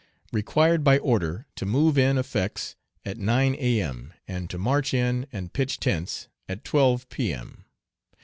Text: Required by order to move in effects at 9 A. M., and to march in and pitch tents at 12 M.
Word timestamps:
Required 0.33 0.83
by 0.83 0.97
order 0.97 1.45
to 1.55 1.63
move 1.67 1.95
in 1.95 2.17
effects 2.17 2.75
at 3.05 3.19
9 3.19 3.55
A. 3.59 3.81
M., 3.83 4.13
and 4.27 4.49
to 4.49 4.57
march 4.57 4.95
in 4.95 5.27
and 5.31 5.53
pitch 5.53 5.79
tents 5.79 6.27
at 6.49 6.63
12 6.63 7.05
M. 7.19 7.65